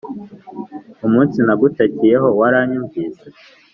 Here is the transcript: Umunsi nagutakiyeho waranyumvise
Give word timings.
Umunsi 1.05 1.37
nagutakiyeho 1.45 2.27
waranyumvise 2.39 3.25